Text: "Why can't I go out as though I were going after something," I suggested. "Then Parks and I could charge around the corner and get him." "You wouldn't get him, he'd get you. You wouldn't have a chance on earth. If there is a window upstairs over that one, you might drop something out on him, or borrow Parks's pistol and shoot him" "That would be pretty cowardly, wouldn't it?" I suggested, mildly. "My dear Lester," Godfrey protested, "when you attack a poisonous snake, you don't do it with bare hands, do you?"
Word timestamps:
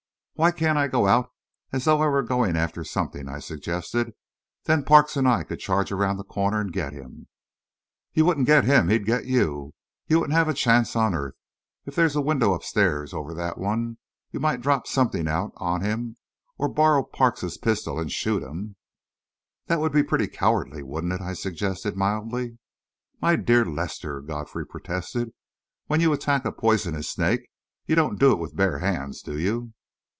"Why 0.35 0.49
can't 0.49 0.75
I 0.75 0.87
go 0.87 1.05
out 1.05 1.31
as 1.71 1.85
though 1.85 2.01
I 2.01 2.07
were 2.07 2.23
going 2.23 2.57
after 2.57 2.83
something," 2.83 3.29
I 3.29 3.37
suggested. 3.37 4.15
"Then 4.63 4.83
Parks 4.83 5.15
and 5.15 5.27
I 5.27 5.43
could 5.43 5.59
charge 5.59 5.91
around 5.91 6.17
the 6.17 6.23
corner 6.23 6.59
and 6.59 6.73
get 6.73 6.93
him." 6.93 7.27
"You 8.15 8.25
wouldn't 8.25 8.47
get 8.47 8.63
him, 8.65 8.89
he'd 8.89 9.05
get 9.05 9.27
you. 9.27 9.75
You 10.07 10.17
wouldn't 10.19 10.35
have 10.35 10.47
a 10.47 10.55
chance 10.55 10.95
on 10.95 11.13
earth. 11.13 11.35
If 11.85 11.93
there 11.93 12.07
is 12.07 12.15
a 12.15 12.21
window 12.21 12.55
upstairs 12.55 13.13
over 13.13 13.35
that 13.35 13.59
one, 13.59 13.99
you 14.31 14.39
might 14.39 14.61
drop 14.61 14.87
something 14.87 15.27
out 15.27 15.51
on 15.57 15.81
him, 15.81 16.15
or 16.57 16.67
borrow 16.67 17.03
Parks's 17.03 17.59
pistol 17.59 17.99
and 17.99 18.11
shoot 18.11 18.41
him" 18.41 18.77
"That 19.67 19.79
would 19.79 19.91
be 19.91 20.01
pretty 20.01 20.27
cowardly, 20.27 20.81
wouldn't 20.81 21.13
it?" 21.13 21.21
I 21.21 21.33
suggested, 21.33 21.95
mildly. 21.95 22.57
"My 23.21 23.35
dear 23.35 23.63
Lester," 23.63 24.21
Godfrey 24.21 24.65
protested, 24.65 25.33
"when 25.85 26.01
you 26.01 26.11
attack 26.13 26.45
a 26.45 26.51
poisonous 26.51 27.09
snake, 27.11 27.41
you 27.85 27.93
don't 27.93 28.17
do 28.19 28.31
it 28.31 28.39
with 28.39 28.55
bare 28.55 28.79
hands, 28.79 29.21
do 29.21 29.37
you?" 29.39 29.73